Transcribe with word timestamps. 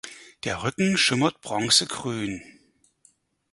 Der 0.45 0.63
Rücken 0.63 0.97
schimmert 0.97 1.41
bronzegrün. 1.41 2.41